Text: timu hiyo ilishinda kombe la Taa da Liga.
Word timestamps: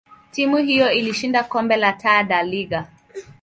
timu 0.31 0.57
hiyo 0.57 0.91
ilishinda 0.91 1.43
kombe 1.43 1.75
la 1.77 1.93
Taa 1.93 2.23
da 2.23 2.43
Liga. 2.43 2.87